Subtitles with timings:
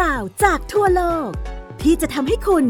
[0.00, 1.30] ราวจากทั่วโลก
[1.82, 2.64] ที่จะทำให้คุณ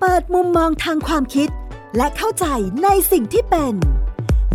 [0.00, 1.48] เปิดมุมมองทางความคิด
[1.96, 2.46] และเข้าใจ
[2.82, 3.74] ในสิ่งที่เป็น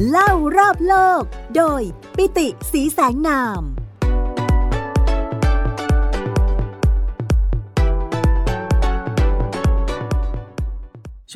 [0.09, 1.21] เล่ารอบโลก
[1.55, 1.81] โดย
[2.17, 3.61] ปิติสีแสงนาม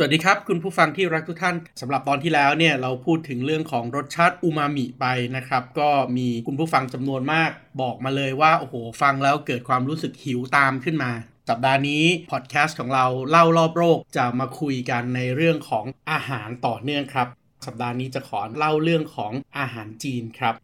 [0.02, 11.12] วัสดีครับ คุณผู้ฟังที่รักทุกท่านสำหรับตอนที่แล้วเนี่ยเราพูดถึงเรื่องของรสชาติอูมามิไปนะครับ ก็มีคุณผู้ฟังจำนวนมากบอกมาเลยว่า โอ้โห ฟังแล้วเกิดความรู้สึกหิวตามขึ้นมา
[11.50, 17.28] สัปดาห์นี้พอดแคสต์ของเราเล่ารอบโลกจะมาคุยกันในเรื่องของอาหารต่อเนื่องครับ
[17.66, 20.56] สัปดาห์นี้จะขอเล่าเรื่องของอาหารจีนครับ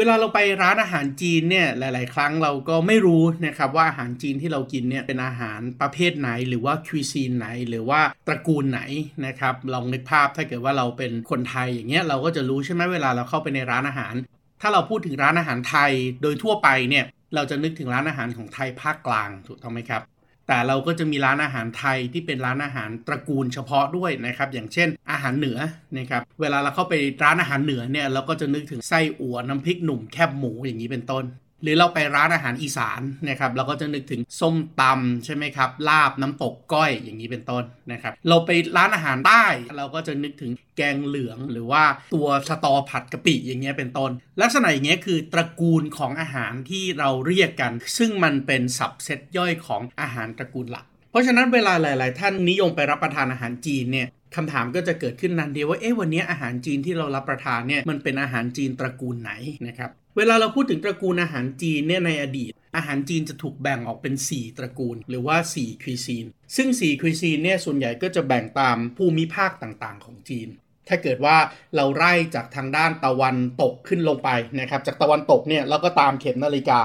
[0.00, 8.80] เวลาเราไปร้านอาหารจีนเนี่ยหลาย ๆ ครั้งเราก็ไม่รู้นะครับว่าอาหารจีนที่เรากินเนี่ยเป็นอาหารประเภทไหน หรือว่าคุยซีนไหน หรือว่าตระกูลไหน
[9.26, 14.14] นะครับลองนึกภาพถ้าเกิดว่าเราเป็นคนไทยอย่างเงี้ยเราก็จะรู้ใช่ไหมเวลาเราเข้าไปในร้านอาหาร
[14.60, 17.04] ถ้าเราพูดถึงร้านอาหารไทยโดยทั่วไปเนี่ย
[17.34, 20.02] เราจะนึกถึงร้านอาหารของไทยภาคกลางถูกต้องไหมครับ
[20.48, 25.58] แต่เราก็จะมีร้านอาหารไทยที่เป็นร้านอาหารตระกูลเฉพาะด้วยนะครับอย่างเช่น อาหารเหนือ
[25.96, 31.24] นะครับเวลาเราเข้าไปร้านอาหารเหนือเนี่ยเราก็จะนึกถึงไส้อั่วน้ำพริกหนุ่มแคบหมูอย่างนี้เป็นต้น
[31.62, 39.44] หรือเราไปร้านอาหารอีสานนะครับเราก็จะนึกถึงส้มตำใช่ไหมครับลาบน้ำตกก้อยอย่างนี้เป็นต้นนะครับเราไปร้านอาหารใต้
[39.76, 44.10] เราก็จะนึกถึงแกงเหลืองหรือว่าตัวสตอผัดกะปิอย่างเงี้ยเป็นต้น
[44.42, 59.32] ลักษณะอย่างเงี้ยคือตระกูลของอาหารที่เราเรียกกัน ซึ่งมันเป็นสับเซตย่อยของอาหารตระกูลหลัก เพราะฉะนั้นเวลาหลาย ๆ ท่านนิยมไปรับประทานอาหารจีนเนี่ยคำถามก็จะเกิดขึ้นนันเดียวว่าเอ๊ะวันนี้อาหารจีนที่เรารับประทานเนี่ยมันเป็นอาหารจีนตระกูลไหน
[59.66, 70.48] นะครับ เวลาเราพูดถึงตระกูลอาหารจีนเนี่ยในอดีต อาหารจีนจะถูกแบ่งออกเป็น 4 ตระกูล หรือว่า 4คุยซีน ซึ่ง 4คุยซีนเนี่ยส่วนใหญ่ก็จะแบ่งตามภูมิภาคต่างๆ ของจีน
[70.88, 71.36] ถ้าเกิดว่า
[71.76, 74.30] เราไล่จากทางด้านตะวันตกขึ้นลงไป
[74.60, 76.80] นะครับจากตะวันตกเนี่ยเราก็ตามเข็มนาฬิกา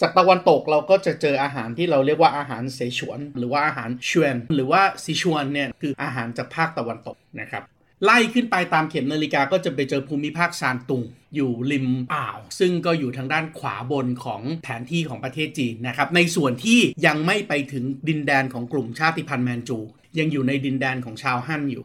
[0.00, 7.62] จากตะวันตกเราก็จะเจออาหารที่เราเรียกว่าอาหารเสฉวน หรือว่าอาหารชวนหรือว่าซิชวนเนี่ยคืออาหารจากภาคตะวันตกนะครับ
[8.04, 11.02] ไล่ขึ้นไปตามเข็มนาฬิกาก็จะไปเจอภูมิภาคซานตุง
[11.34, 19.78] อยู่ริมอ่าว ซึ่งก็อยู่ทางด้านขวาบนของแผนที่ของประเทศจีนนะครับในส่วนที่ยังไม่ไปถึงดินแดนของกลุ่มชาติพันธุ์แมนจู
[20.18, 21.84] ยังอยู่ในดินแดนของชาวฮั่นอยู่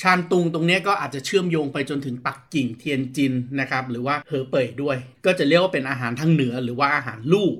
[0.00, 4.96] ชานตุงตรงนี้ก็อาจจะเชื่อมโยงไปจนถึงปักกิ่งเทียนจินนะครับหรือว่าเหอเป่ยด้วย
[5.26, 7.50] ก็จะเรียกว่าเป็นอาหารทางเหนือหรือว่าอาหารลู่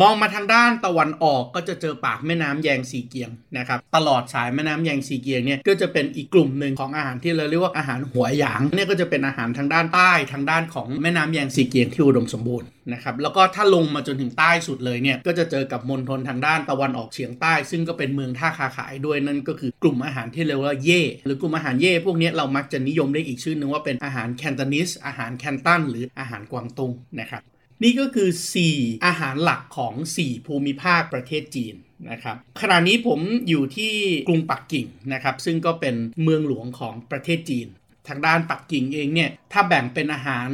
[0.00, 27.42] มองมาทางด้านตะวันออกก็จะเจอปากแม่น้ำแยงซีเกียงนะครับตลอดสายแม่น้ำแยงซีเกียงเนี่ยก็จะเป็นอีกกลุ่มหนึ่งของอาหารที่เราเรียกว่าอาหารหัวหยางเนี่ยก็จะเป็นอาหารทางด้านใต้ทางด้านของแม่น้ำแยงซีเกียงที่อุดมสมบูรณ์นะครับแล้วก็ถ้าลงมาจนถึงใต้สุดเลยเนี่ยก็จะเจอกับมณฑลทางด้านตะวันออกเฉียงใต้ ซึ่งก็เป็นเมืองท่าคาขายด้วยนั่นก็คือกลุ่มอาหารที่เรียกว่าเย่หรือกลุ่มอาหารเย่พวกนี้เรามักจะนิยมได้อีกชื่อนึงว่าเป็นอาหารแคนตานิสอาหารแคนตันหรืออาหารกวางตุงนะครับ
[27.82, 28.28] นี่ก็คือ
[28.66, 31.74] 4 อาหารหลักของ 4 ภูมิภาคประเทศจีน
[32.10, 33.92] นะครับขณะนี้ผมอยู่ที่
[34.28, 37.68] กรุงปักกิ่งนะครับ ซึ่งก็เป็นเมืองหลวงของประเทศจีน
[38.08, 40.48] ทางด้านปักกิ่งเองเนี่ย ถ้าแบ่งเป็นอาหาร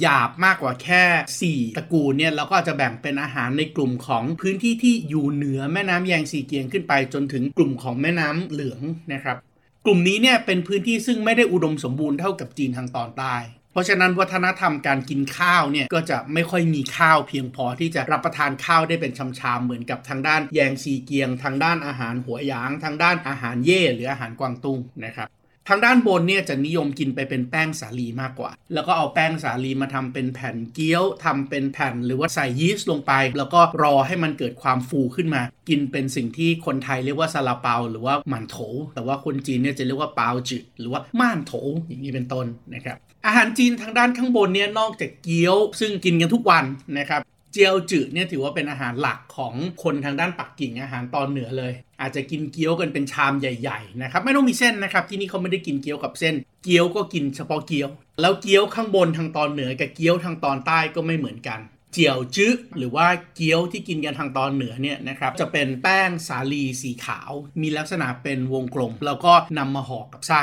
[0.00, 9.36] หยาบๆ มากกว่าแค่ 4 ตระกูลเนี่ยเราก็จะแบ่งเป็นอาหารในกลุ่มของพื้นที่ที่อยู่เหนือแม่น้ำแยงซีเกียงขึ้นไป จนถึงกลุ่มของแม่น้ำเหลืองนะครับ
[9.84, 13.36] กลุ่มนี้เนี่ยเป็นพื้นที่ซึ่งไม่ได้อุดมสมบูรณ์เท่ากับจีนทางตอนใต้
[13.74, 25.28] เพราะฉะนั้นวัฒนธรรมการกินข้าวเนี่ยก็จะไม่ค่อยมีข้าวเพียงพอที่จะรับประทานข้าวได้เป็นชามๆเหมือนกับทางด้านแยงซีเกียง ทางด้านอาหารหัวหยาง ทางด้านอาหารเย่หรืออาหารกวางตุ้งนะครับ
[25.68, 38.56] ทางด้านบนเนี่ยจะนิยมกินไปเป็นแป้งสาลีมากกว่า แล้วก็เอาแป้งสาลีมาทำเป็นแผ่นเกี๊ยวทำเป็นแผ่นหรือว่าใส่ยีสต์ลงไป แล้วก็รอให้มันเกิดความฟูขึ้นมา กินเป็นสิ่งที่คนไทยเรียกว่าซาลาเปา หรือว่าหมันโถ
[38.94, 41.52] แต่ว่าคนจีนเนี่ยจะเรียกว่าเปาจืหรือว่าม่านโถ
[41.86, 46.64] อย่างนี้เป็นต้นนะครับอาหารจีนทางด้านข้างบนเนี่ยนอกจากเกี๊ยว ซึ่งกินกันทุกวัน
[46.98, 47.20] นะครับ
[47.56, 56.34] เจียวจืดเนี่ยถือว่าเป็นอาหารหลักของคนทางด้านปักกิ่งอาหารตอนเหนือเลย อาจจะกินเกี๊ยวกันเป็นชามใหญ่ๆนะครับไม่ต้องมีเส้นนะครับที่นี่เขาไม่ได้กินเกี๊ยวกับเส้น
[56.64, 57.88] เกี๊ยวก็กินเฉพาะเกี๊ยว
[58.20, 61.60] แล้วเกี๊ยวข้างบนทางตอนเหนือกับเกี๊ยวทางตอนใต้ก็ไม่เหมือนกัน
[61.92, 67.30] เจียวจื้อหรือว่าเกี๊ยวที่กินกันทางตอนเหนือเนี่ยนะครับจะเป็นแป้งสาลีสีขาว
[67.60, 70.42] มีลักษณะเป็นวงกลม แล้วก็นำมาห่อกับไส้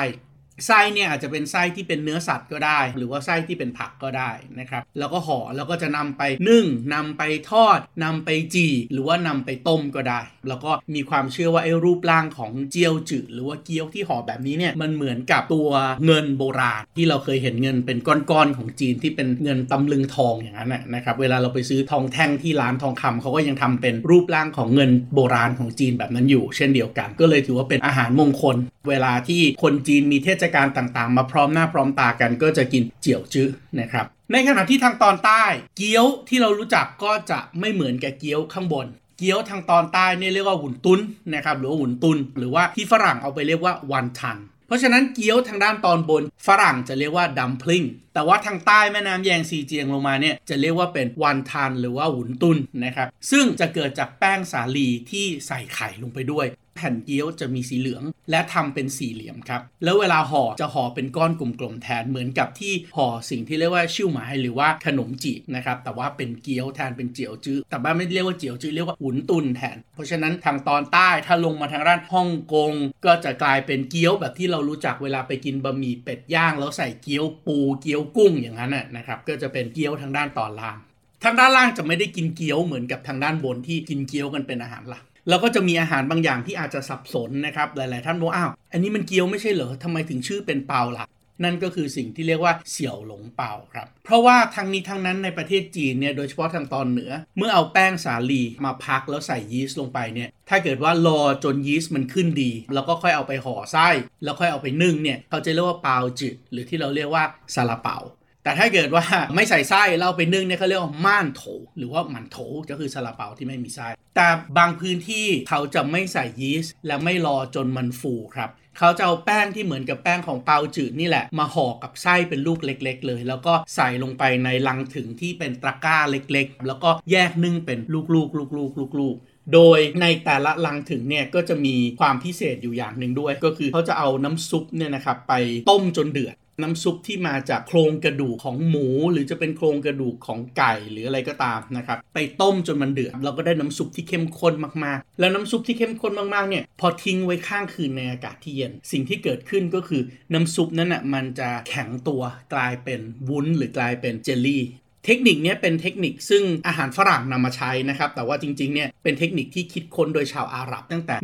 [0.67, 15.69] ไส้เนี่ยอาจจะเป็นไส้ที่เป็นเนื้อสัตว์ก็ได้ หรือว่าไส้ที่เป็นผักก็ได้นะครับแล้วก็ห่อแล้วก็จะนำไปนึ่งนำไปทอดนำไปจี่หรือว่านำไปต้มก็ได้ แล้วก็มีความเชื่อว่าไอ้รูปร่างของเจียวจืดหรือว่าเกี๊ยวที่ห่อแบบนี้เนี่ยมันเหมือนกับตัว
[16.05, 28.55] เงินโบราณ ที่เราเคยเห็นเงินเป็นก้อนๆของจีนที่เป็นเงินตำลึงทองอย่างนั้นนะครับเวลาเราไปซื้อทองแท่งที่ร้านทองคำเขาก็ยังทำเป็นรูปร่างของเงินโบราณของจีนแบบนั้นอยู่ เช่นเดียวกัน ก็เลยถือว่าเป็นอาหารมงคล
[28.89, 33.47] เวลาที่คนจีนมีเทศกาลต่างๆ มาพร้อมหน้าพร้อมตากันก็จะกินเจียวจื้อ
[33.79, 35.43] นะครับ ในขณะที่ทางตอนใต้
[35.77, 40.99] เกี๊ยวที่เรารู้จักก็จะไม่เหมือนกับเกี๊ยวข้างบน เกี๊ยวทางตอนใต้เนี่ยเรียกว่าหุ่นตุ้น
[41.33, 47.83] นะครับหรือว่าหุ่นตุน หรือว่าที่ฝรั่งเอาไปเรียกว่าวันทันเพราะฉะนั้นเกี๊ยวทางด้านตอนบนฝรั่งจะเรียกว่าดัมพลิง
[48.13, 72.73] แต่ว่าทางใต้แม่น้ำแยงซีเจียงลงมาเนี่ยจะเรียกว่าเป็นวันทันหรือว่าหุนตุนนะครับซึ่งจะเกิดจากแป้งสาลีที่ใส่ไข่ลงไปด้วย แผ่นเกี๊ยวจะมีสีเหลือง และทำเป็นสี่เหลี่ยมครับ แล้วเวลาห่อจะห่อเป็นก้อนกลมๆแทนเหมือนกับที่ห่อสิ่งที่เรียกว่าชิ่วหมายหรือว่าขนมจีบนะครับแต่ว่าเป็นเกี๊ยวแทนเป็นเจียวจื้อแต่บ้านไม่เรียกว่าเจียวจื้อเรียกว่าหุนตุนแทน เพราะฉะนั้นทางตอนใต้ถ้าลงมาทางด้านฮ่องกง
[73.05, 80.77] ก็จะกลายเป็นเกี๊ยวแบบที่เรารู้จักเวลาไปกินบะหมี่เป็ดย่างแล้วใส่เกี๊ยวปูเกี๊ยวกุ้งอย่างนั้นนะครับก็จะเป็นเกี๊ยวทางด้านตอนล่าง
[81.23, 91.05] ทางด้านล่างจะไม่ได้กินเกี๊ยวเหมือนกับทางด้านบนที่กินเกี๊ยวกันเป็นอาหารหลัก แล้วก็จะมีอาหารบางอย่างที่อาจจะสับสนนะครับ หลาย ๆ ท่านบอกอ้าว อันนี้มันเกี๊ยวไม่ใช่เหรอทำไมถึงชื่อเป็นเปาล่ะ
[91.43, 103.87] นั่นก็คือสิ่งที่เรียกว่าเสี่ยวหลงเปาครับ เพราะว่าทั้งนี้ทั้งนั้นในประเทศจีนเนี่ยโดยเฉพาะทางตอนเหนือ เมื่อเอาแป้งสาลีมาพักแล้วใส่ยีสต์ลงไปเนี่ย ถ้าเกิดว่ารอจนยีสต์มันขึ้นดี แล้วก็ค่อยเอาไปห่อไส้
[104.23, 107.23] แล้วค่อยเอาไปนึ่งเนี่ยเขาจะเรียกว่าเปาจืดหรือที่เราเรียกว่า
[107.55, 107.97] ซาลาเปา
[108.43, 109.05] แต่ถ้าเกิดว่า
[109.35, 111.43] ไม่ใส่ไส้เราไปนึ่งเนี่ยเขาเรียกว่าม่านโถ
[111.77, 112.37] หรือว่าหมันโถ
[112.69, 114.27] ก็คือซาลาเปาที่ไม่มีไส้แต่
[114.57, 118.49] บางพื้นที่เขาจะไม่ใส่ยีสต์และไม่รอจนมันฟูครับ
[118.79, 135.33] เขาจะเอาแป้งที่เหมือนกับแป้งของเปาจืดนี่แหละ มาห่อกับไส้เป็นลูกเล็ก ๆ เลย แล้วก็ใส่ลงไปในลังถึงที่เป็นตะกร้าเล็ก ๆ แล้วก็แยกนึ่งเป็นลูกๆลูกๆลูกๆโดยในแต่ละลังถึงเนี่ยก็จะมีความพิเศษอยู่อย่างหนึ่งด้วย ก็คือเขาจะเอาน้ำซุปเนี่ยนะครับไป
[135.69, 144.53] ต้มจนเดือด น้ำซุปที่มาจากโครงกระดูกของหมู หรือจะเป็นโครงกระดูกของไก่หรืออะไรก็ตามนะครับไปต้มจนมันเดือดเราก็ได้น้ำซุปที่เข้มข้น
[144.85, 150.01] มากๆ แล้วน้ำซุปที่เข้มข้นมากๆเนี่ยพอทิ้งไว้ข้างคืนในอากาศที่เย็น สิ่งที่เกิดขึ้นก็คือ
[150.33, 152.21] น้ำซุปนั้นอะมันจะแข็งตัว
[152.53, 154.63] กลายเป็นวุ้น หรือกลายเป็นเจลลี่
[155.05, 161.15] เทคนิคนี้เป็นเทคนิคซึ่งอาหารฝรั่งนำมาใช้นะครับ แต่ว่าจริงๆเนี่ยเป็นเทคนิคที่คิดค้นโดยชาวอาหรับตั้งแต่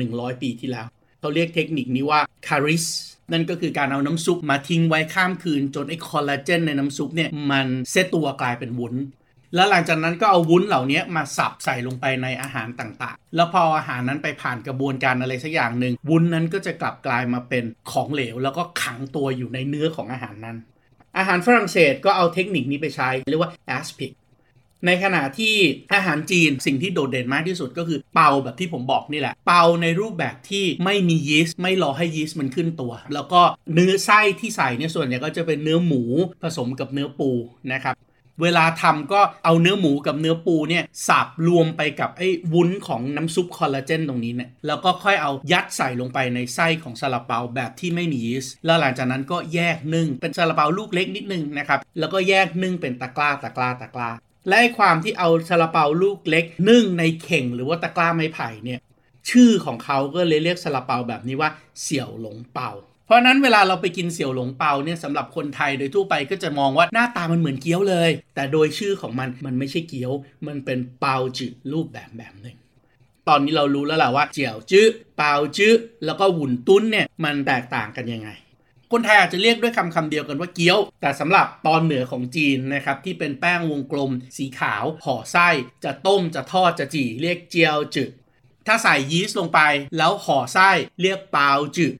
[0.00, 0.86] 1,100 ปีที่แล้ว
[1.24, 2.84] เขาเรียกเทคนิคนี้ว่าคาริส
[3.32, 8.94] นั่นก็คือการเอาน้ำซุปมาทิ้งไว้ข้ามคืน จนไอ้คอลลาเจนในน้ำซุปเนี่ยมันเซตตัวกลายเป็นวุ้น
[9.54, 20.56] แล้วหลังจากนั้นก็เอาวุ้นเหล่านี้มาสับใส่ลงไปในอาหารต่างๆ แล้วพออาหารนั้นไปผ่านกระบวนการอะไรสักอย่างหนึ่งวุ้นนั้นก็จะกลับกลายมาเป็นของเหลว แล้วก็ขังตัวอยู่ในเนื้อของอาหารนั้น
[21.18, 24.12] อาหารฝรั่งเศสก็เอาเทคนิคนี้ไปใช้เรียกว่า aspic
[24.86, 25.54] ในขณะที่
[25.94, 33.40] อาหารจีนสิ่งที่โดดเด่นมากที่สุดก็คือเปาแบบที่ผมบอกนี่แหละ เปาในรูปแบบที่ไม่มียีสต์ไม่รอให้ยีสต์มันขึ้นตัว แล้วก็
[33.74, 36.02] เนื้อไส้ที่ใส่เนี่ยส่วนใหญ่ก็จะเป็นเนื้อหมู
[36.42, 37.30] ผสมกับเนื้อปู
[37.72, 37.96] นะครับ
[38.42, 54.10] เวลาทำก็เอาเนื้อหมูกับเนื้อปูเนี่ยสับรวมไปกับไอ้วุ้นของน้ำซุปคอลลาเจนตรงนี้เนี่ยแล้วก็ค่อยเอายัดใส่ลงไปในไส้ของซาลาเปาแบบที่ไม่มียีสต์แล้วหลังจากนั้นก็แยกนึ่งเป็นซาลาเปาลูกเล็กนิดนึงนะครับแล้วก็แยกนึ่งเป็นตะกร้าตะกร้าตะกร้า
[54.48, 58.80] และความที่เอาซาลาเปาลูกเล็ก นึ่งในเข่งหรือว่าตะกร้าไม้ไผ่เนี่ย
[59.30, 61.50] ชื่อของเขาก็เลยเรียกซาลาเปาแบบนี้ว่า
[61.82, 62.70] เสี่ยวหลงเปา
[63.06, 70.12] เพราะนั้นเวลาเราไปกินเสี่ยวหลงเปาเนี่ยสำหรับคนไทยโดยทั่วไปก็จะมองว่าหน้าตามันเหมือนเกี๊ยวเลย แต่โดยชื่อของมันมันไม่ใช่เกี๊ยว
[70.46, 72.56] มันเป็นเปาจืดรูปแบบแบบหนึ่ง
[73.28, 74.86] ตอนนี้เรารู้แล้วแหละว่าเจียวจื้อ
[75.16, 75.74] เปาจื้อ
[76.04, 78.28] แล้วก็หุ่นตุ้นเนี่ยมันแตกต่างกันยังไง
[78.92, 85.48] คนไทยอาจจะเรียกด้วยคำคำเดียวกันว่าเกี๊ยว แต่สำหรับตอนเหนือของจีนนะครับที่เป็นแป้งวงกลม สีขาวห่อไส้
[85.84, 88.10] จะต้มจะทอดจะจี่เรียกเจียวจืด
[88.66, 89.60] ถ้าใส่ยีสต์ลงไป
[89.96, 90.70] แล้วห่อไส้
[91.00, 91.94] เรียกเปาจืด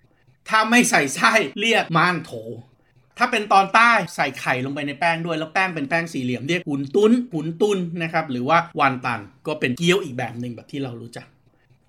[0.48, 2.32] ถ้าไม่ใส่ไส้เรียกม่านโถ
[3.18, 11.26] ถ้าเป็นตอนใต้ใส่ไข่ลงไปในแป้งด้วย แล้วแป้งเป็นแป้งสี่เหลี่ยมเรียกหุนตุ้นหุนตุนนะครับหรือว่าวันตันก็เป็นเกี๊ยวอีกแบบหนึ่งแบบที่เรารู้จัก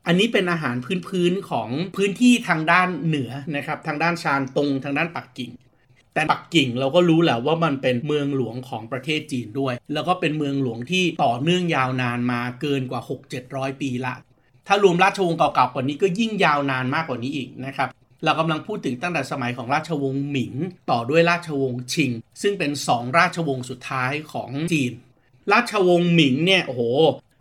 [0.08, 0.76] อันนี้เป็นอาหาร
[1.08, 5.52] พื้นๆของพื้นที่ทางด้านเหนือนะครับ ทางด้านชานตรงทางด้านปักกิ่ง
[6.14, 13.02] แต่ปักกิ่งเราก็รู้แหละว่ามันเป็นเมืองหลวงของประเทศจีนด้วย แล้วก็เป็นเมืองหลวงที่ต่อเนื่องยาวนานมาเกินกว่า
[13.42, 14.14] 6-700 ปีละ
[14.68, 17.90] ถ้ารวมราชวงศ์เก่าๆกว่านี้ก็ยิ่งยาวนานมากกว่านี้อีกนะครับ
[18.24, 20.54] เรากำลังพูดถึงตั้งแต่สมัยของราชวงศ์หมิง
[20.92, 24.92] ต่อด้วยราชวงศ์ชิง ซึ่งเป็นสองราชวงศ์สุดท้ายของจีน
[25.54, 26.84] ราชวงศ์หมิงเนี่ยโอ้โห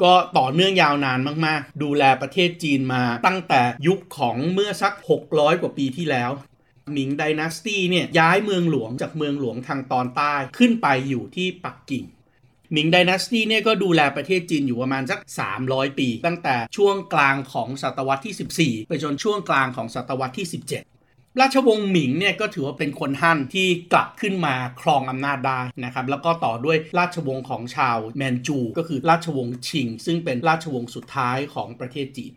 [0.03, 4.93] ก็ต่อเนื่องยาวนานมาก ๆ ดูแลประเทศจีนมาตั้งแต่ยุคของเมื่อสัก
[5.27, 6.31] 600 กว่าปีที่แล้ว
[6.93, 12.05] หมิงไดนาสตี้เนี่ยย้ายเมืองหลวงจากเมืองหลวงทางตอนใต้ขึ้นไปอยู่ที่ปักกิ่ง
[12.73, 15.19] หมิงไดนาสตี้เนี่ยก็ดูแลประเทศจีนอยู่ประมาณสัก
[15.59, 20.94] 300 ปี ตั้งแต่ช่วงกลางของศตวรรษที่ 14 ไปจนช่วงกลางของศตวรรษที่ 17
[21.41, 32.33] ราชวงศ์หมิงเนี่ยก็ถือว่าเป็นคนฮั่นที่กลับขึ้นมาครองอำนาจได้นะครับแล้วก็ต่อด้วยราชวงศ์ของชาวแมนจู ก็คือราชวงศ์ชิง ซึ่งเป็นราชวงศ์สุดท้ายของประเทศจีน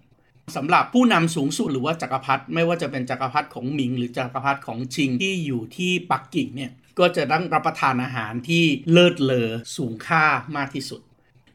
[0.55, 10.23] สำหรับผู้นำสูงสุดหรือว่าจักรพรรดิไม่ว่าจะเป็นจักรพรรดิของหมิง หรือจักรพรรดิของชิงที่อยู่ที่ปักกิ่งเนี่ยก็จะต้องรับประทานอาหารที่เลิศเลอสูงค่า
[10.57, 11.01] มากที่สุด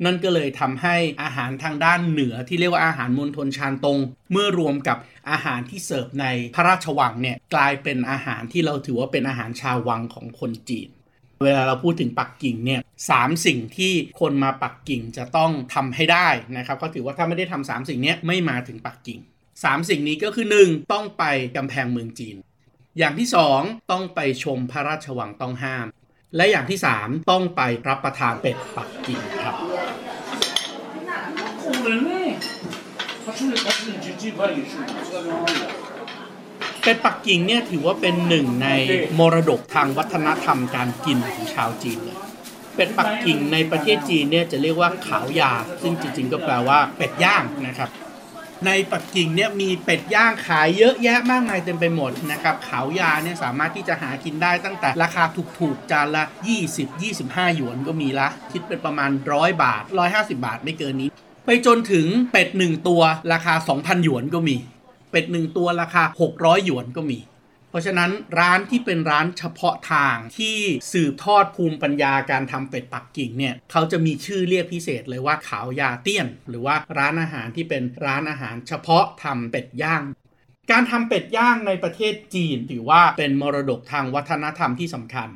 [0.05, 3.99] นั่นก็เลยทำให้อาหารทางด้านเหนือที่เรียกว่าอาหารมณฑลชานตง
[4.33, 4.99] เมื่อรวมกับ
[5.31, 10.89] อาหารที่เสิร์ฟในพระราชวังเนี่ยกลายเป็นอาหารที่เราถือว่าเป็นอาหารชาววังของคนจีน
[11.43, 12.81] เวลาเราพูดถึงปักกิ่งเนี่ย
[13.11, 19.21] สามสิ่งที่คนมาปักกิ่งจะต้องทำให้ได้นะครับก็ถือว่าถ้าไม่ได้ทำสามสิ่งนี้ไม่มาถึงปักกิ่ง
[19.65, 20.93] สามสิ่งนี้ก็คือ 1.
[20.93, 21.25] ต้องไป
[21.57, 22.37] กำแพงเมืองจีน
[22.99, 23.29] อย่างที่
[23.59, 25.87] 2 ต้องไปชมพระราชวังต้องห้าม
[26.37, 29.57] และอย่างที่ 3 ต้องไปรับประทานเป็ดปักกิ่งครับ
[36.83, 38.69] เป็ดปักกิ่งเนี่ยถือว่าเป็นหนึ่งใน
[39.19, 42.19] มรดกทางวัฒนธรรมการกินของชาวจีนเลย
[42.75, 47.91] เป็ดปักกิ่งในประเทศจีนเนี่ยจะเรียกว่าขาวยา ซึ่งจริงๆก็แปลว่าเป็ดย่างนะครับ
[48.67, 55.25] ในปักกิ่งเนี่ยมีเป็ดย่างขายเยอะแยะมากมายเต็มไปหมดนะครับขาวยาเนี่ยสามารถที่จะหากินได้ตั้งแต่ราคา
[55.59, 56.25] ถูกๆจานละ
[56.91, 61.11] 20-25 หยวนก็มีละ คิดเป็นประมาณ 100 บาท 150 บาทไม่เกินนี้
[61.47, 64.57] ไปจนถึงเป็ด1ตัวราคา 2,000 หยวนก็มี
[65.11, 66.03] เป็ด1ตัวราคา
[66.35, 67.19] 600 หยวนก็มี
[67.71, 70.59] เพราะฉะนั้นร้านที่เป็นร้านเฉพาะทางที่
[70.93, 80.03] สืบทอดภูมิปัญญาการทำเป็ดปักกิ่งเนี่ยเขาจะมีชื่อเรียกพิเศษเลยว่าขาวยาเตี้ยน หรือว่าร้านอาหารที่เป็นร้านอาหารเฉพาะทำเป็ดย่าง
[80.71, 85.29] การทำเป็ดย่างในประเทศจีนถือว่าเป็นมรดกทางวัฒนธรรมที่สำคัญ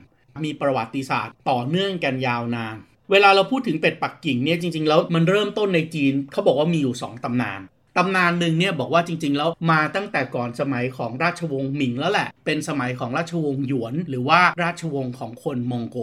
[0.44, 2.76] มีประวัติศาสตร์ต่อเนื่องกันยาวนาน
[3.10, 7.60] เวลาเราพูดถึงเป็ดปักกิ่งเนี่ยจริงๆแล้วมันเริ่มต้นในจีนเขาบอกว่ามีอยู่ 2ตำนาน
[7.96, 15.98] ตำนานหนึ่งเนี่ยบอกว่าจริง ๆ แล้วมาตั้งแต่ก่อนสมัยของราชวงศ์หมิงแล้วแหละ เป็นสมัยของราชวงศ์หยวน หรือว่าราชวงศ์ของคนมองโก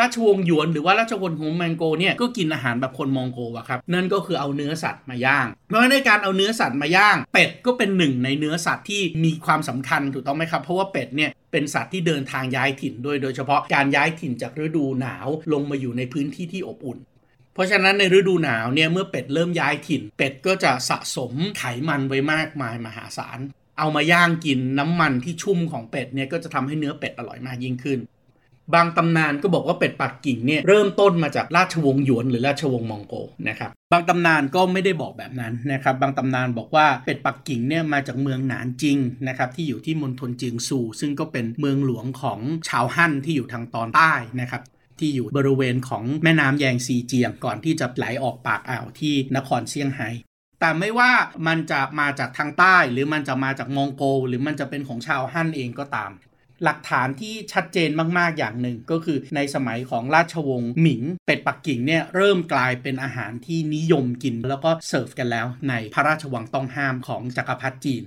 [0.00, 16.98] ราชวงศ์หยวนหรือว่าราชวงศ์ของมองโกเนี่ยก็กินอาหารแบบคนมองโกะครับนั่นก็คือเอาเนื้อสัตว์มาย่างเพราะในการเอาเนื้อสัตว์มาย่าง เป็ดก็เป็นหนึ่งในเนื้อสัตว์ที่มีความสำคัญถูกต้องไหมครับเพราะว่าเป็ดเนี่ยเป็นสัตว์ที่เดินทางย้ายถิ่นโดยโดยเฉพาะการย้ายถิ่นจากฤดูหนาวลงมาอยู่ในพื้นที่ที่อบอุ่น
[17.54, 23.40] เพราะฉะนั้นในฤดูหนาวเนี่ยเมื่อเป็ดเริ่มย้ายถิ่น เป็ดก็จะสะสมไขมันไว้มากมายมหาศาล
[23.78, 27.98] เอามาย่างกินน้ำมันที่ชุ่มของเป็ดเนี่ยก็จะทำให้เนื้อเป็ดอร่อยมากยิ่งขึ้น
[28.74, 33.14] บางตำนานก็บอกว่าเป็ดปักกิ่งเนี่ยเริ่มต้นมาจากราชวงศ์หยวนหรือราชวงศ์มองโก
[33.48, 38.98] นะครับบางตำนานก็ไม่ได้บอกแบบนั้นนะครับบางตำนานบอกว่าเป็ดปักกิ่งเนี่ยมาจากเมืองหนานจิง
[39.28, 44.62] นะครับที่อยู่ที่มณฑลเจียงซูซึ่งก็เป็นเมืองหลวงของชาวฮั่นที่อยู่ทางตอนใต้นะครับ
[44.98, 50.10] ที่อยู่บริเวณของแม่น้ำแยงซีเจียงก่อนที่จะไหลออกปากอ่าวที่นครเซี่ยงไฮ้
[50.60, 51.10] แต่ไม่ว่า
[51.46, 56.10] มันจะมาจากทางใต้ หรือมันจะมาจากมองโก หรือมันจะเป็นของชาวฮั่นเองก็ตาม
[56.64, 68.02] หลักฐานที่ชัดเจนมากๆอย่างหนึ่งก็คือในสมัยของราชวงศ์หมิง เป็ดปักกิ่งเนี่ยเริ่มกลายเป็นอาหารที่นิยมกิน แล้วก็เสิร์ฟกันแล้วในพระราชวังต้องห้ามของจักรพรรดิจีน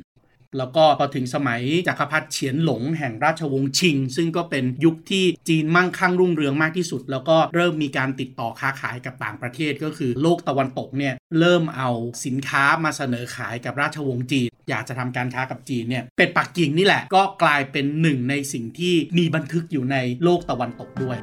[0.58, 11.90] แล้วก็พอถึงสมัยจักรพรรดิเฉียนหลงแห่งราชวงศ์ชิง ซึ่งก็เป็นยุคที่จีนมั่งคั่งรุ่งเรืองมากที่สุด แล้วก็เริ่มมีการติดต่อค้าขายกับต่างประเทศก็คือโลกตะวันตกเนี่ยเริ่มเอา
[12.26, 21.18] สินค้ามาเสนอขายกับราชวงศ์จีน อยากจะทำการค้ากับจีนเนี่ยเป็ดปักกิ่งนี่แหละก็กลายเป็นหนึ่งในสิ่งที่มีบันทึกอยู่ในโลกตะวันตกด้วย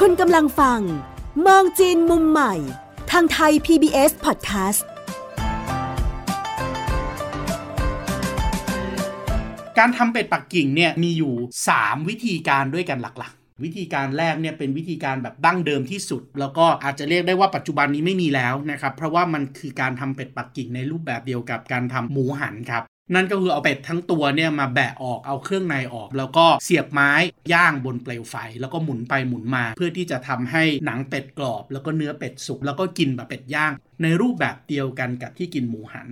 [0.00, 0.80] คุณกำลังฟัง
[1.46, 2.54] มองจีนมุมใหม่
[3.10, 4.82] ทางไทย PBS Podcast
[9.78, 11.34] การทำเป็ดปักกิ่งเนี่ยมีอยู่
[11.72, 27.12] 3 วิธีการด้วยกันหลักๆ วิธีการแรกเนี่ยเป็นวิธีการแบบดั้งเดิมที่สุด แล้วก็อาจจะเรียกได้ว่าปัจจุบันนี้ไม่มีแล้วนะครับ เพราะว่ามันคือการทำเป็ดปักกิ่งในรูปแบบเดียวกับการทำหมูหันครับนั่นก็คือเอาเป็ดทั้งตัวเนี่ยมาแบะออกเอาเครื่องในออก แล้วก็เสียบไม้
[27.52, 36.08] ย่างบนเปลวไฟ แล้วก็หมุนไปหมุนมา เพื่อที่จะทำให้หนังเป็ดกรอบ แล้วก็เนื้อเป็ดสุกแล้วก็กินแบบเป็ดย่าง ในรูปแบบเดียวกันกับที่กินหมูหัน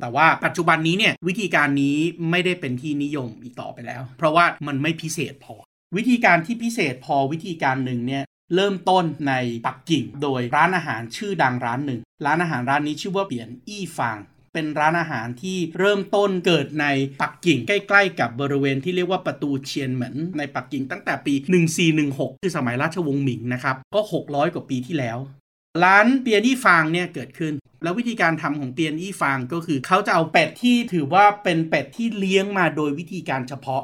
[0.00, 1.96] แต่ว่าปัจจุบันนี้เนี่ยวิธีการนี้
[2.30, 5.54] ไม่ได้เป็นที่นิยมอีกต่อไปแล้ว เพราะว่ามันไม่พิเศษพอ
[5.96, 8.24] วิธีการที่พิเศษพอวิธีการหนึ่งเนี่ย
[8.54, 9.34] เริ่มต้นใน
[9.66, 14.18] ปักกิ่ง โดยร้านอาหารชื่อดังร้านหนึ่ง ร้านอาหารร้านนี้ชื่อว่าเปียนอี้ฟาง
[14.54, 16.86] เป็นร้านอาหารที่เริ่มต้นเกิดใน
[17.22, 21.34] ปักกิ่ง ใกล้ ๆ กับบริเวณที่เรียกว่าประตูเชียนเหมินในปักกิ่งตั้งแต่ปี
[21.88, 25.18] 1416 คือสมัยราชวงศ์หมิงนะครับ ก็ 600 กว่าปีที่แล้ว
[25.84, 33.82] ร้านเปียนี่ฟางเนี่ยเกิดขึ้น แล้ววิธีการทำของเปียนี่ฟางก็คือเขาจะเอาเป็ดที่ถือว่าเป็นเป็ดที่เลี้ยงมาโดยวิธีการเฉพาะ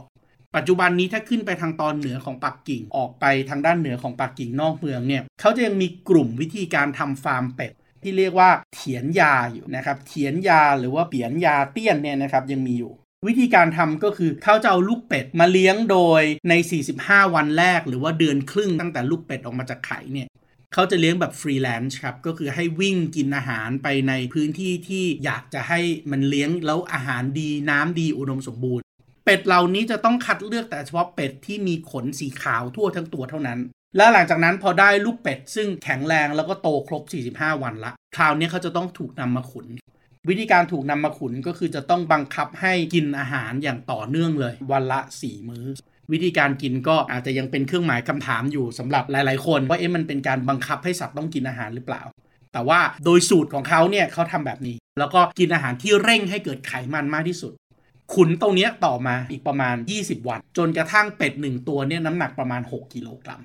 [0.57, 7.73] ปัจจุบันนี้ถ้าขึ้นไปทางตอนเหนือของปักกิ่งออกไปทางด้านเหนือของปักกิ่งนอกเมืองเนี่ยเขาจะยังมีกลุ่มวิธีการทำฟาร์มเป็ด
[8.03, 12.93] ที่เรียกว่าเถียนยาอยู่นะครับเถียนยาหรือว่าเปียนยาเตี้ยนเนี่ยนะครับยังมีอยู่
[13.27, 16.55] วิธีการทำก็คือเขาจะเอาลูกเป็ดมาเลี้ยงโดยใน
[16.95, 20.29] 45 วันแรก หรือว่าเดือนครึ่งตั้งแต่ลูกเป็ดออกมาจากไข่เนี่ย
[20.77, 28.85] เขาจะเลี้ยงแบบฟรีแลนซ์ครับ ก็คือให้วิ่งกินอาหารไปในพื้นที่ที่อยากจะให้มันเลี้ยงแล้วอาหารดีน้ำดีอุดมสมบูรณ์
[29.25, 33.59] เป็ดเหล่านี้จะต้องคัดเลือกแต่เฉพาะเป็ดที่มีขนสีขาวทั่วทั้งตัวเท่านั้น
[33.97, 37.03] แล้วหลังจากนั้นพอได้ลูกเป็ด ซึ่งแข็งแรงแล้วก็โตครบ
[37.37, 39.67] 45 วันละ คราวนี้เขาจะต้องถูกนำมาขุน
[40.29, 45.67] วิธีการถูกนำมาขุนก็คือจะต้องบังคับให้กินอาหารอย่างต่อเนื่องเลย วันละ 4 มื้อ
[46.13, 52.03] วิธีการกินก็อาจจะยังเป็นเครื่องหมายคำถามอยู่สำหรับหลาย ๆ คนว่าเอ๊ะมันเป็นการบังคับให้สัตว์ต้องกินอาหารหรือเปล่า
[52.53, 57.53] แต่ว่าโดยสูตรของเขาเนี่ยเขาทำแบบนี้ แล้วก็กินอาหารที่เร่งให้เกิดไขมันมากที่สุด
[58.15, 63.41] ขุนตรงนี้ต่อมาอีกประมาณ 20 วัน จนกระทั่งเป็ดหนึ่งตัวเนี่ยน้ำหนักประมาณ 6 กิโลกรัม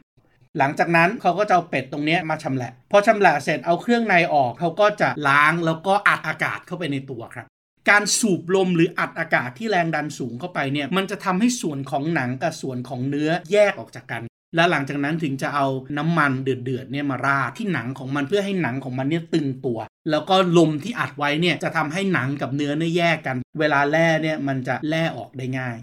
[0.58, 7.48] หลังจากนั้นเขาก็จะเอาเป็ดตรงนี้มาชำแหละ พอชำแหละเสร็จเอาเครื่องในออกเขาก็จะล้างแล้วก็อัดอากาศเข้าไปในตัวครับ
[7.90, 14.24] การสูบลมหรืออัดอากาศที่แรงดันสูงเข้าไปเนี่ยมันจะทำให้ส่วนของหนังกับส่วนของเนื้อแยกออกจากกัน
[14.56, 15.68] และหลังจากนั้นถึงจะเอา
[15.98, 25.78] น้ำมันเดือดๆเนี่ยมาราดที่หนังของมันเพื่อให้หนังของมันเนี่ยตึงตัว แล้วก็ลมที่อัดไว้เนี่ยจะทำให้หนังกับเนื้อเนี่ยแยกกัน เวลาแล่เนี่ยมันจะแล่ออกได้ง่าย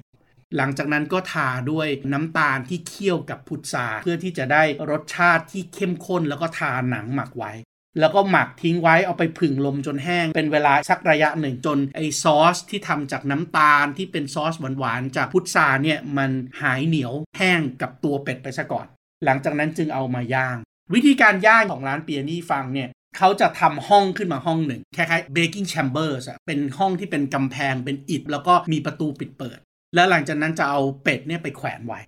[0.57, 7.53] หลังจากนั้นก็ทาด้วยน้ำตาลที่เคี่ยวกับพุทราเพื่อที่จะได้รสชาติที่เข้มข้นแล้วก็ทาหนังหมักไว้
[8.01, 16.31] แล้วก็หมักทิ้งไว้เอาไปผึ่งลมจนแห้ง เป็นเวลาสักระยะหนึ่งจนไอซอสที่ทำจากน้ำตาลที่เป็นซอสหวานๆจากพุทราเนี่ยมัน
[16.63, 18.87] หายเหนียวแห้งกับตัวเป็ดไปซะก่อน
[19.25, 20.57] หลังจากนั้นจึงเอามาย่าง
[20.95, 22.89] วิธีการย่างของร้านเปียนี่ฟังเนี่ย
[23.19, 29.59] เขาจะทำห้องขึ้นมาห้องหนึ่งคล้ายๆ baking chambers อะเป็นห้องที่เป็นกำแพงเป็นอิฐแล้วก็มีประตูปิดเปิด
[29.95, 32.01] แล้วหลังจากนั้นจะเอาเป็ดเนี่ยไปแขวนไว้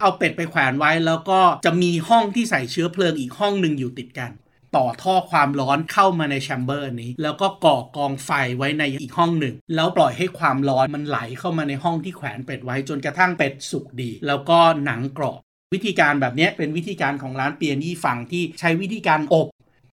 [0.00, 4.30] เอาเป็ดไปแขวนไว้แล้วก็จะมีห้องที่ใส่เชื้อเพลิงอีกห้องหนึ่งอยู่ติดกัน
[4.76, 15.40] ต่อท่อความร้อนเข้ามาในแชมเบอร์นี้ แล้วก็ก่อกองไฟไว้ในอีกห้องหนึ่ง แล้วปล่อยให้ความร้อนมันไหลเข้ามาในห้องที่แขวนเป็ดไว้จนกระทั่งเป็ดสุกดี แล้วก็หนังกรอบ
[15.74, 19.48] วิธีการแบบนี้เป็นวิธีการของร้านเปียนี่ฝั่งที่ใช้วิธีการอบ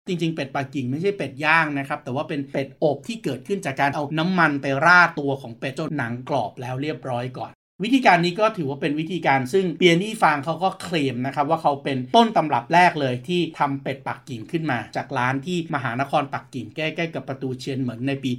[0.07, 7.51] จริงๆ เป็ดปักกิ่งไม่ใช่เป็ดย่างนะครับ แต่ว่าเป็นเป็ดอบที่เกิดขึ้นจากการเอาน้ำมันไปราดตัวของเป็ดจนหนังกรอบแล้วเรียบร้อยก่อน
[7.83, 18.31] วิธีการนี้ก็ถือว่าเป็นวิธีการซึ่งเปียนี่ฟางเขาก็เคลมนะครับว่าเขาเป็นต้นตำรับแรกเลยที่ทำเป็ดปักกิ่งขึ้นมา จากร้านที่มหานครปักกิ่งใกล้ๆกับประตูเชียนเหมือนในปี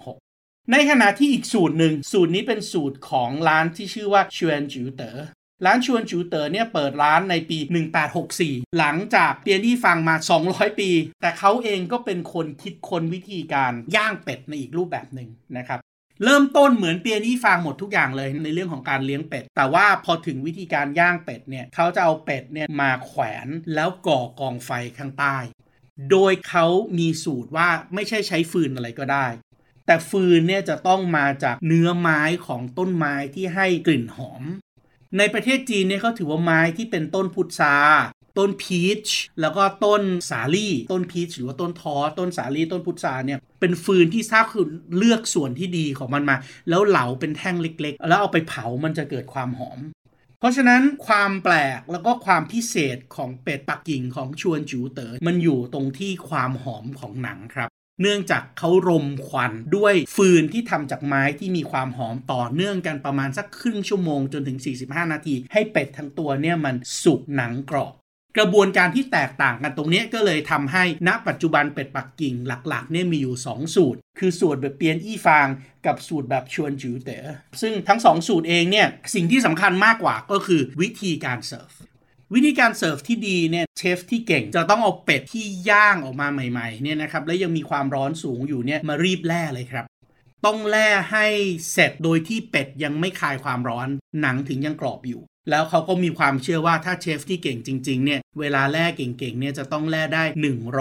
[0.00, 5.18] 1416ในขณะที่อีกสูตรหนึ่งสูตรนี้เป็นสูตรของร้านที่ชื่อว่าชวนจิวเตอ๋อ
[5.66, 7.58] ร้านชวนจูเตอร์เนี่ยเปิดร้านในปี
[8.18, 10.14] 1864 หลังจากเปียนี่ฟังมา
[10.48, 15.78] 200 ปี แต่เขาเองก็เป็นคนคิดค้นวิธีการย่างเป็ดในอีกรูปแบบหนึ่งนะครับ
[16.24, 25.36] เริ่มต้นเหมือนเปียนี่ฟังหมดทุกอย่างเลยในเรื่องของการเลี้ยงเป็ด แต่ว่าพอถึงวิธีการย่างเป็ดเนี่ยเขาจะเอาเป็ดเนี่ยมาแขวนแล้วก่อกองไฟข้างใต้
[26.10, 26.66] โดยเขา
[26.98, 29.26] มีสูตรว่าไม่ใช่ใช้ฟืนอะไรก็ได้
[29.86, 34.42] แต่ฟืนเนี่ยจะต้องมาจากเนื้อไม้ของต้นไม้ที่ให้กลิ่นหอม
[35.18, 37.76] ในประเทศจีนเนี่ยเขาถือว่าไม้ที่เป็นต้นพุทรา
[38.38, 39.06] ต้นพีช
[39.40, 44.66] แล้วก็ต้นสาลี่ต้นพีชหรือว่าต้นทอต้นสาลี่ต้นพุทราเนี่ยเป็นฟืนที่ทราบคือ
[44.96, 46.36] เลือกส่วนที่ดีของมันมา
[46.68, 49.80] แล้วเหลาเป็นแท่งเล็ก ๆ แล้วเอาไปเผามันจะเกิดความหอม
[50.38, 57.70] เพราะฉะนั้นความแปลกแล้วก็ความพิเศษของเป็ดปักกิ่งของชวนจูเต๋อมันอยู่ตรงที่ความหอมของหนังครับ
[58.02, 67.94] เนื่องจากเขารมควันด้วยฟืนที่ทำจากไม้ที่มีความหอมต่อเนื่องกันประมาณสักครึ่งชั่วโมงจนถึง 45 นาที ให้เป็ดทั้งตัวเนี่ยมันสุกหนังกรอบ
[68.38, 72.34] กระบวนการที่แตกต่างกันตรงนี้ก็เลยทำให้ณปัจจุบันเป็ดปักกิ่ง
[72.68, 75.46] หลักๆเนี่ยมีอยู่ 2 สูตร คือสูตรแบบเปียนอี้ฟาง
[75.86, 77.26] กับสูตรแบบชวนจิ๋วเต๋อ
[77.60, 81.70] ซึ่งทั้ง 2 สูตรเองเนี่ยสิ่งที่สำคัญมากกว่าก็คือวิธีการเสิร์ฟ
[82.34, 89.84] วิธีการเสิร์ฟที่ดีเนี่ยเชฟที่เก่งจะต้องเอาเป็ดที่ย่างออกมาใหม่ๆเนี่ยนะครับและยังมีความร้อนสูงอยู่เนี่ยมารีบแล่เลยครับ
[90.46, 91.26] ต้องแล่ให้
[91.72, 93.88] เสร็จโดยที่เป็ดยังไม่คายความร้อน
[94.20, 100.24] หนังถึงยังกรอบอยู่ แล้วเขาก็มีความเชื่อว่าถ้าเชฟที่เก่งจริงๆเนี่ยเวลาแล่เก่งๆเนี่ยจะต้องแล่ได้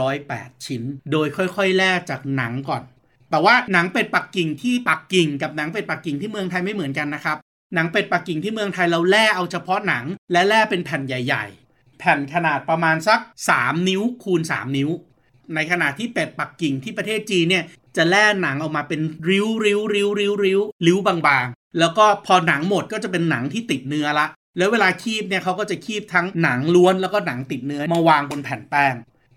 [0.03, 2.83] 108 ชิ้น โดยค่อยๆแล่จากหนังก่อน
[3.29, 7.37] แต่ว่าหนังเป็ดปักกิ่งที่ปักกิ่งกับหนังเป็ดปักกิ่งที่เมืองไทยไม่เหมือนกันนะครับ
[7.75, 13.19] หนังเป็ดปักกิ่งที่เมืองไทยเราแล่เอาเฉพาะหนัง และแล่เป็นแผ่นใหญ่ ๆ แผ่นขนาดประมาณสัก
[13.53, 14.89] 3 นิ้วคูณ 3 นิ้ว
[15.55, 17.63] ในขณะที่เป็ดปักกิ่งที่ประเทศจีนเนี่ย
[17.97, 28.93] จะแล่หนังออกมาเป็นริ้วริ้วริ้วริ้วริ้วริ้วบางๆ แล้วก็พอหนังหมดก็จะเป็นหนังที่ติดเนื้อละ แล้วเวลาคีบเนี่ยเขาก็จะคีบทั้งหนังล้วนแล้วก็หนังติดเนื้อมาวางบนแผ่นแป้ง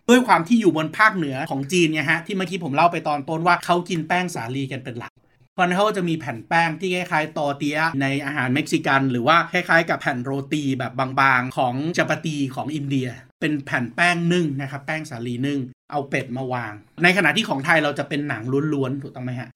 [0.08, 5.12] ด้วยความที่อยู่บนภาคเหนือของจีนเนี่ยฮะที่เมื่อกี้ผมเล่าไปตอนต้นว่าเขากินแป้งสาลีกันเป็นหลัก
[5.54, 13.08] เพราะเขาจะมีแผ่นแป้งที่คล้ายๆตอเตียในอาหารเม็กซิกัน หรือว่าคล้ายๆ กับแผ่นโรตีแบบบางๆ ของจัปาตีของอินเดีย
[13.40, 16.72] เป็นแผ่นแป้งนึ่งนะครับแป้งสาลีนึ่งเอาเป็ดมาวาง
[17.02, 19.48] ในขณะที่ของไทยเราจะเป็นหนังล้วนๆถูกต้องไหมฮะ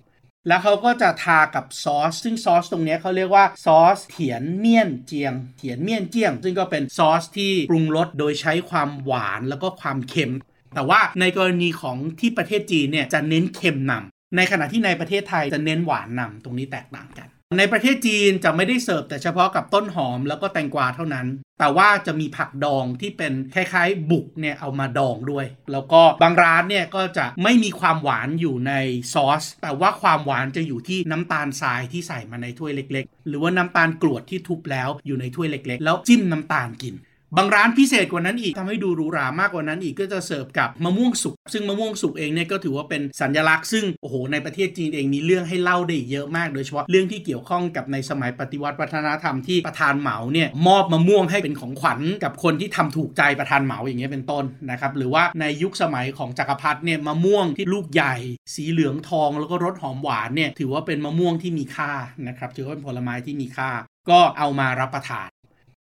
[0.48, 10.34] แล้วเขาก็จะทากับซอส ซึ่งซอสตรงนี้เขาเรียกว่าซอสเถียนเมี่ยนเจียง เถียนเมี่ยนเจียง ซึ่งก็เป็นซอสที่ปรุงรสโดยใช้ความหวานแล้วก็ความเค็ม
[10.74, 21.26] แต่ว่าในกรณีของที่ประเทศจีนเนี่ยจะเน้นเค็มนำในขณะที่ในประเทศไทยจะเน้นหวานนำตรงนี้แตกต่างกัน ในประเทศจีนจะไม่ได้เสิร์ฟแต่เฉพาะกับต้นหอมแล้วก็แตงกวาเท่านั้น
[21.58, 28.72] แต่ว่าจะมีผักดองที่เป็นคล้ายๆบุกเนี่ยเอามาดองด้วย แล้วก็บางร้านเนี่ยก็จะไม่มีความหวานอยู่ใน
[29.12, 36.94] ซอส แต่ว่าความหวานจะอยู่ที่น้ำตาลทรายที่ใส่มาในถ้วยเล็ก ๆ หรือว่าน้ำตาลกรวดที่ทุบแล้วอยู่ในถ้วยเล็ก ๆ แล้วจิ้มน้ำตาลกิน
[37.36, 58.14] บางร้านพิเศษกว่านั้นอีกทำให้ดูหรูหรามากกว่านั้นอีกก็จะเสิร์ฟกับมะม่วงสุกซึ่งมะม่วงสุกเองเนี่ยก็ถือว่าเป็นสัญลักษณ์ซึ่งโอ้โหในประเทศจีนเองมีเรื่องให้เล่าได้เยอะมาก โดยเฉพาะเรื่องที่เกี่ยวข้องกับในสมัยปฏิวัติวัฒนธรรมที่ประธานเหมาเนี่ยมอบมะม่วงให้เป็นของขวัญกับคนที่ทำถูกใจประธานเหมาอย่างเงี้ยเป็นต้นนะครับหรือว่าในยุคสมัยของจักรพรรดิเนี่ยมะม่วงที่ลูกใหญ่
[58.54, 61.92] สีเหลืองทองแล้วก็รสหอมหวานเนี่ยถือว่าเป็นมะม่วงที่มีค่า
[62.28, 63.70] นะครับถือว่าเป็นผลไม้ที่มีค่า
[64.10, 65.28] ก็เอามารับประทาน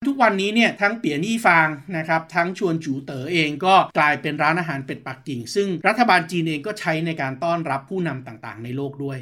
[0.08, 9.18] ทุกวันนี้เนี่ยทั้งเปียนี่ฟางนะครับทั้งชวนจูเต๋อเองก็กลายเป็นร้านอาหารเป็ดปักกิ่ง ซึ่งรัฐบาลจีนเองก็ใช้ในการต้อนรับผู้นำต่างๆ ในโลกด้วย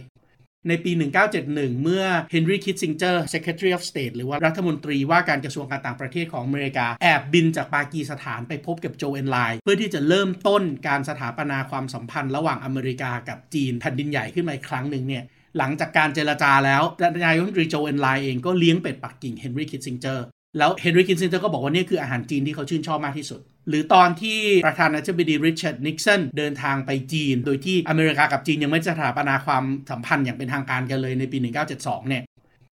[0.69, 0.93] ในปี
[1.37, 15.25] 1971 เมื่อ Henry Kissinger Secretary of State หรือว่ารัฐมนตรีว่าการกระทรวงการต่างประเทศของอเมริกา แอบบินจากปากีสถานไปพบกับโจเอนไลน์เพื่อที่จะเริ่มต้นการสถาปนาความสัมพันธ์ระหว่างอเมริกากับจีนแผ่นดินใหญ่ขึ้นมาอีกครั้งหนึ่งเนี่ย
[15.59, 16.83] หลังจากการเจรจาแล้ว
[17.27, 20.21] นายกรัฐมนตรีโจวเอินไหลเองก็เลี้ยงเป็ดปักกิ่ง Henry Kissinger
[20.57, 31.39] แล้ว Henry Kissinger ก็บอกว่านี่คืออาหารจีนที่เขาชื่นชอบมากที่สุด หรือตอนที่ประธานาธิบดีริชาร์ดนิกสันเดินทางไปจีน โดยที่อเมริกากับจีนยังไม่สถาปนาความสัมพันธ์อย่างเป็นทางการกันเลยในปี
[31.73, 32.23] 1972 เนี่ย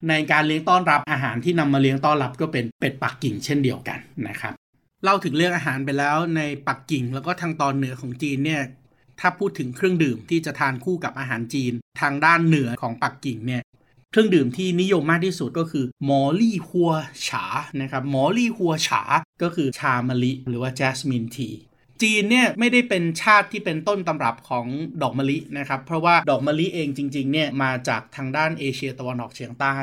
[0.08, 4.54] ในการเลี้ยงต้อนรับอาหารที่นำมาเลี้ยงต้อนรับก็เป็นเป็ดปักกิ่งเช่นเดียวกันนะครับ
[5.04, 8.62] เล่าถึงเรื่องอาหารไปแล้วในปักกิ่งแล้วก็ทางตอนเหนือของจีนเนี่ย
[9.20, 13.62] ถ้าพูดถึงเครื่องดื่มที่จะทานคู่กับอาหารจีน ทางด้านเหนือของปักกิ่งเนี่ย
[14.16, 17.44] เครื่องดื่มที่นิยมมากที่สุดก็คือ茉莉花茶
[17.80, 19.02] นะครับ 茉莉花茶
[19.42, 21.48] ก็คือชามะลิ หรือว่า jasmine tea
[22.02, 24.66] จีนเนี่ยไม่ได้เป็นชาติที่เป็นต้นตำรับของ
[25.02, 29.76] ดอกมะลินะครับ เพราะว่าดอกมะลิเองจริงๆเนี่ยมาจากทางด้านเอเชียตะวันออกเฉียงใต้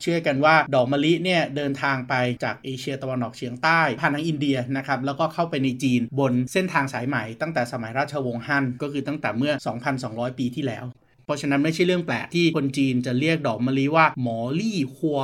[0.00, 9.52] เชื่อกันว่าดอกมะลิเนี่ยเดินทางไปจากเอเชียตะวันออกเฉียงใต้ผ่านทางอินเดียนะครับแล้วก็เข้าไปในจีนบนเส้นทางสายไหมตั้งแต่สมัยราชวงศ์ฮั่นก็คือตั้งแต่เมื่อ
[9.96, 10.86] 2,200 ปีที่แล้ว
[11.24, 15.20] เพราะฉะนั้นไม่ใช่เรื่องแปลกที่คนจีนจะเรียกดอกมะลิว่าหมอลี่ฮัว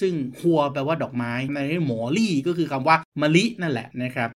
[0.00, 4.30] ซึ่งฮัวแปลว่าดอกไม้ ในหมอลี่ก็คือคำว่ามะลินั่นแหละนะครับ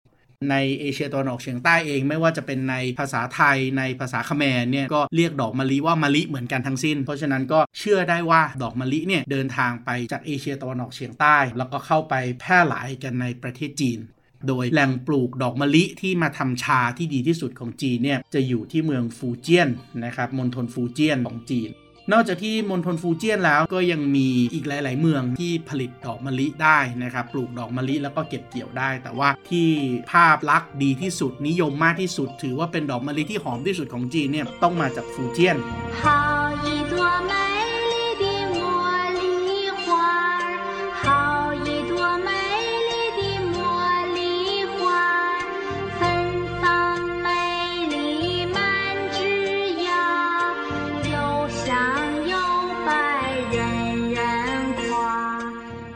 [0.51, 13.99] ในเอเชียตะวันออกเฉียงใต้เองไม่ว่าจะเป็นในภาษาไทยในภาษาเขมรเนี่ยก็เรียกดอกมะลิว่ามะลิเหมือนกันทั้งสิ้น เพราะฉะนั้นก็เชื่อได้ว่าดอกมะลิเนี่ยเดินทางไปจากเอเชียตะวันออกเฉียงใต้ แล้วก็เข้าไปแพร่หลายกันในประเทศจีน
[14.47, 19.69] โดยแหล่งปลูกดอกมะลิที่มาทำชาที่ดีที่สุดของจีนเนี่ยจะอยู่ที่เมืองฟูเจียน
[20.05, 21.71] นะครับมณฑลฟูเจียนของจีน
[22.11, 29.69] นอกจากที่มณฑลฟูเจียนแล้วก็ยังมีอีกหลาย ๆ เมืองที่ผลิตดอกมะลิได้นะครับปลูกดอกมะลิแล้วก็เก็บเกี่ยวได้ แต่ว่าที่
[30.11, 35.57] ภาพลักษณ์ดีที่สุดนิยมมากที่สุด ถือว่าเป็นดอกมะลิที่หอมที่สุดของจีนเนี่ยต้องมาจากฟูเจียน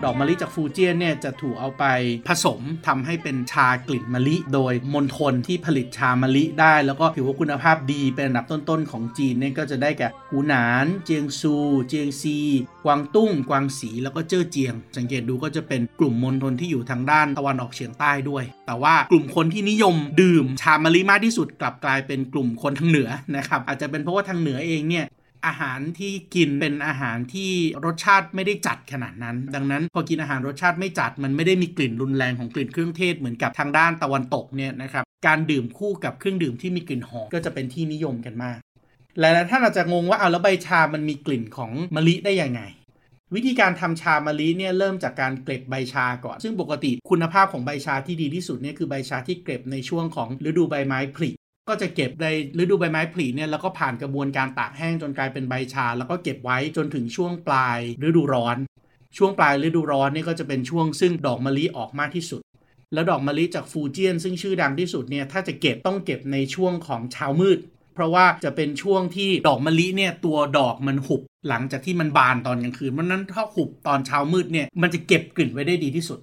[0.10, 1.84] อกมะลิจากฟูเจียนเนี่ยจะถูกเอาไป
[2.28, 11.56] ผสมทำให้เป็นชากลิ่นมะลิ โดยมณฑลที่ผลิตชามะลิได้ แล้วก็ถือว่าคุณภาพดีเป็นอันดับต้นๆของจีนเนี่ยก็จะได้แก่กูหนาน เจียงซู
[11.88, 12.38] เจียงซี
[12.86, 25.06] กวางตุ้ง กวางสี แล้วก็เจ้อเจียง สังเกตดูก็จะเป็นกลุ่มมณฑลที่อยู่ทางด้านตะวันออกเฉียงใต้ด้วย แต่ว่ากลุ่มคนที่นิยมดื่มชามะลิมากที่สุดกลับกลายเป็นกลุ่มคนทางเหนือนะครับอาจจะเป็นเพราะว่าทางเหนือเองเนี่ย
[25.48, 27.52] อาหารที่กินเป็นอาหารที่
[27.86, 38.58] รสชาติไม่ได้จัดขนาดนั้น ดังนั้นพอกินอาหารรสชาติไม่จัดมันไม่ได้มีกลิ่นรุนแรงของกลิ่นเครื่องเทศเหมือนกับทางด้านตะวันตกเนี่ยนะครับการดื่มคู่กับเครื่องดื่มที่มีกลิ่นหอมก็จะเป็นที่นิยมกันมาก
[39.20, 42.62] หลายๆท่านอาจจะงงว่าเอาแล้วใบชามันมีกลิ่นของมะลิได้ยังไง
[43.36, 51.30] วิธีการทำชามะลิเนี่ยเริ่มจากการเก็บใบชาก่อน ซึ่งปกติคุณภาพของใบชาที่ดีที่สุดเนี่ยคือใบชาที่เก็บในช่วงของฤดูใบไม้ผลิ
[51.70, 52.28] ก็จะเก็บใน
[52.60, 58.58] ฤดูใบไม้ผลิเนี่ยแล้วก็ผ่านกระบวนการตากแห้งจนกลายเป็นใบชา แล้วก็เก็บไว้จนถึงช่วงปลายฤดูร้อน
[59.18, 62.42] ช่วงปลายฤดูร้อนนี่ก็จะเป็นช่วงซึ่งดอกมะลิออกมากที่สุด
[62.94, 67.60] แล้วดอกมะลิจากฟูเจียน ซึ่งชื่อดังที่สุดเนี่ยถ้าจะเก็บต้องเก็บในช่วงของเช้ามืด
[67.94, 76.20] เพราะว่าจะเป็นช่วงที่ดอกมะลิเนี่ยตัวดอกมันหุบหลังจากที่มันบานตอนกลางคืนเพราะนั้นถ้าหุบตอนเช้ามืดเนี่ยมันจะเก็บกลิ่นไว้ได้ดีที่สุด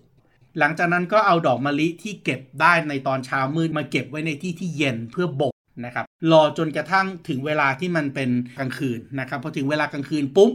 [0.58, 10.50] หลังจากนั้นก็เอาดอกมะลิที่เก็บได้ในตอนเช้ามืดมาเก็บไว้ในที่ที่เย็นเพื่อบกนะครับรอจนกระทั่งถึงเวลาที่มันเป็นกลางคืนนะครับพอถึงเวลากลางคืนปุ๊บ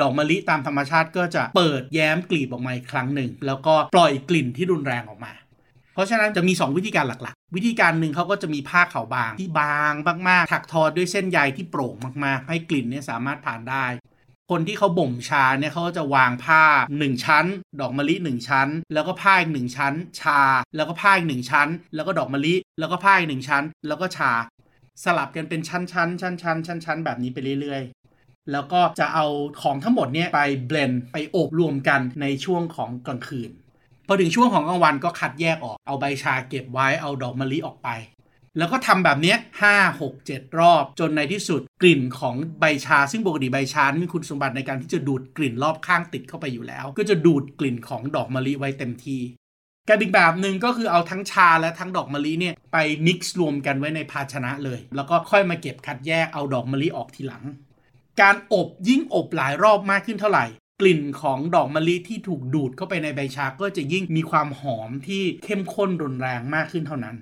[0.00, 5.32] ดอกมะลิตามธรรมชาติก็จะเปิดแย้มกลีบออกมาอีกครั้งหนึ่ง แล้วก็ปล่อยกลิ่นที่รุนแรงออกมา
[5.94, 9.92] เพราะฉะนั้นจะมี 2 วิธีการหลักๆ วิธีการหนึ่งเขาก็จะมีผ้าขาวบางที่บาง
[10.28, 13.84] มากๆถักทอด้วยเส้นใยที่โปร่งมากๆ ให้กลิ่นเนี่ยสามารถผ่านได้
[14.50, 16.62] คนที่เขาบ่มชาเนี่ยเขาจะวางผ้า
[16.94, 17.44] 1 ชั้น
[17.80, 20.40] ดอกมะลิ 1 ชั้น แล้วก็ผ้าอีกหนึ่งชั้น ชา
[20.76, 24.32] แล้วก็ผ้าอีกหนึ่งชั้น แล้วก็ดอกมะลิ แล้วก็ผ้าอีกหนึ่งชั้น แล้วก็ชา
[25.04, 29.26] สลับกันเป็นชั้นชั้นชั้นชั้นชั้นชั้นแบบนี้ไปเรื่อยๆ แล้วก็จะเอา
[29.62, 33.50] ของทั้งหมดเนี่ยไปเบลนไปอบรวมกันในช่วงของกลางคืน
[34.06, 37.88] พอถึงช่วงของกลางวันก็คัดแยกออก เอาใบชาเก็บไว้ เอาดอกมะลิออกไป
[38.58, 49.20] แล้วก็ทำแบบนี้ห้าหกเจ็ดรอบ จนในที่สุดกลิ่นของใบชา ซึ่งปกติใบชามีคุณสมบัติในการที่จะดูดกลิ่นรอบข้างติดเข้าไปอยู่แล้ว ก็จะดูดกลิ่นของดอกมะลิไว้เต็มที่
[49.88, 57.44] การอีกแบบหนึ่งก็คือเอาทั้งชาและทั้งดอกมะลิเนี่ยไปมิกซ์รวมกันไว้ในภาชนะเลย แล้วก็ค่อยมาเก็บคัดแยกเอาดอกมะลิออกทีหลัง
[58.20, 60.46] การอบยิ่งอบหลายรอบมากขึ้นเท่าไหร่
[60.80, 67.16] กลิ่นของดอกมะลิที่ถูกดูดเข้าไปในใบชาก็จะยิ่งมีความหอมที่เข้มข้นรุนแรงมากขึ้นเท่านั้น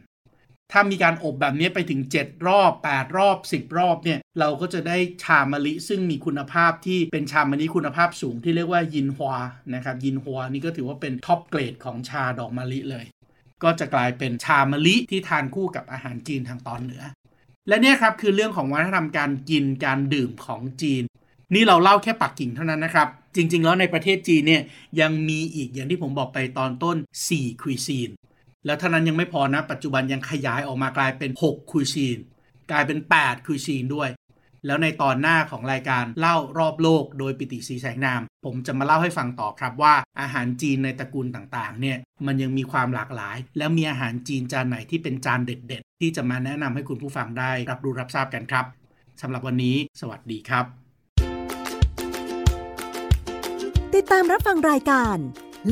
[0.73, 9.37] ถ้ามีการอบแบบนี้ไปถึง 7 รอบ 8 รอบ 10 รอบเนี่ย เราก็จะได้ชามะลิซึ่งมีคุณภาพที่เป็นชามะลิคุณภาพสูงที่เรียกว่ายินฮวา
[9.75, 13.05] นะครับยินฮวานี่ก็ถือว่าเป็น top grade ของชาดอกมะลิเลย
[13.63, 17.03] ก็จะกลายเป็นชามะลิที่ทานคู่กับอาหารจีนทางตอนเหนือ
[17.69, 21.03] และเนี่ยครับคือเรื่องของวัฒนธรรมการกินการดื่มของจีน
[21.55, 24.63] นี่เราเล่าแค่ปักกิ่งเท่านั้นนะครับจริง ๆ แล้วในประเทศจีนเนี่ย
[25.01, 26.97] ยังมีอีกอย่างที่ผมบอกไปตอนต้น
[27.31, 28.11] 4คุยซีน
[28.67, 32.19] แล้วเท่านั้นยังไม่พอนะ ปัจจุบันยังขยายออกมากลายเป็น 6 คุยชีน
[32.71, 34.09] กลายเป็น 8 คุยชีนด้วย
[34.67, 48.65] แล้วในตอนหน้าของรายการเล่ารอบโลกโดยปิติสีแสงนาม ผมจะมาเล่าให้ฟังต่อครับว่า อาหารจีนในตระกูลต่างๆ เนี่ยมันยังมีความหลากหลาย แล้วมีอาหารจีนจานไหนที่เป็นจานเด็ด ๆ ที่จะมาแนะนำให้คุณผู้ฟังได้รับรู้รับทราบกันครับ
[49.23, 50.65] สำหรับวันนี้ สวัสดีครับ
[53.95, 55.19] ติดตามรับฟังรายการ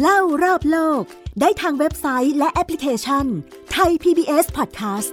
[0.00, 1.02] เล่ารอบโลก
[1.40, 3.26] ได้ทางเว็บไซต์และแอปพลิเคชัน
[3.72, 5.12] ไทย PBS Podcast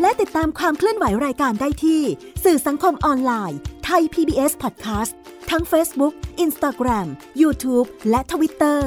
[0.00, 2.02] และติดตามความเคลื่อนไหวรายการได้ที่
[2.44, 5.12] สื่อสังคมออนไลน์ Thai PBS Podcast
[5.50, 7.06] ทั้ง Facebook, Instagram,
[7.40, 8.80] YouTube และ Twitter